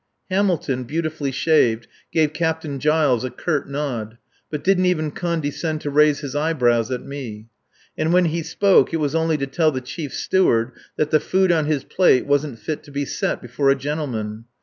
Hamilton, 0.31 0.83
beautifully 0.85 1.31
shaved, 1.31 1.85
gave 2.11 2.33
Captain 2.33 2.79
Giles 2.79 3.23
a 3.23 3.29
curt 3.29 3.69
nod, 3.69 4.17
but 4.49 4.63
didn't 4.63 4.87
even 4.87 5.11
condescend 5.11 5.79
to 5.81 5.91
raise 5.91 6.21
his 6.21 6.35
eyebrows 6.35 6.89
at 6.89 7.03
me; 7.03 7.49
and 7.95 8.11
when 8.11 8.25
he 8.25 8.41
spoke 8.41 8.95
it 8.95 8.97
was 8.97 9.13
only 9.13 9.37
to 9.37 9.45
tell 9.45 9.69
the 9.71 9.79
Chief 9.79 10.11
Steward 10.11 10.71
that 10.95 11.11
the 11.11 11.19
food 11.19 11.51
on 11.51 11.67
his 11.67 11.83
plate 11.83 12.25
wasn't 12.25 12.57
fit 12.57 12.81
to 12.85 12.91
be 12.91 13.05
set 13.05 13.43
before 13.43 13.69
a 13.69 13.75
gentleman. 13.75 14.45